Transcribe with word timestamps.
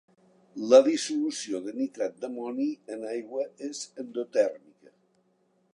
La 0.69 0.77
dissolució 0.87 1.59
de 1.65 1.73
nitrat 1.81 2.17
d'amoni 2.23 2.67
en 2.95 3.07
aigua 3.13 3.47
és 3.69 3.85
endotèrmica. 4.05 4.97